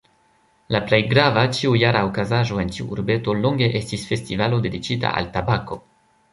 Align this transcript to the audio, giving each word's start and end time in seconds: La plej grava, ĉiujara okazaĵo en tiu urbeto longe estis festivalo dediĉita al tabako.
La 0.75 0.79
plej 0.87 0.99
grava, 1.11 1.43
ĉiujara 1.57 2.01
okazaĵo 2.07 2.59
en 2.65 2.73
tiu 2.77 2.89
urbeto 2.97 3.37
longe 3.45 3.71
estis 3.83 4.09
festivalo 4.15 4.63
dediĉita 4.67 5.17
al 5.23 5.33
tabako. 5.41 5.83